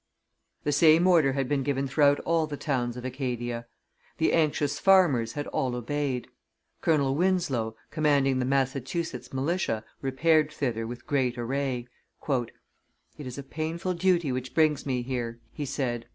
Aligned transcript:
The 0.63 0.71
same 0.71 1.05
order 1.05 1.33
had 1.33 1.47
been 1.47 1.61
given 1.61 1.87
throughout 1.87 2.19
all 2.21 2.47
the 2.47 2.57
towns 2.57 2.97
of 2.97 3.05
Acadia. 3.05 3.67
The 4.17 4.33
anxious 4.33 4.79
farmers 4.79 5.33
had 5.33 5.45
all 5.49 5.75
obeyed. 5.75 6.27
Colonel 6.81 7.13
Winslow, 7.13 7.75
commanding 7.91 8.39
the 8.39 8.45
Massachusetts 8.45 9.31
militia, 9.31 9.85
repaired 10.01 10.51
thither 10.51 10.87
with 10.87 11.05
great 11.05 11.37
array. 11.37 11.85
"It 12.27 12.47
is 13.27 13.37
a 13.37 13.43
painful 13.43 13.93
duty 13.93 14.31
which 14.31 14.55
brings 14.55 14.87
me 14.87 15.03
here," 15.03 15.39
he 15.51 15.65
said. 15.67 16.07